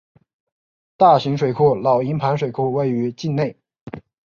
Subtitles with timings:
[0.97, 3.55] 大型水库老营盘水库位于境内。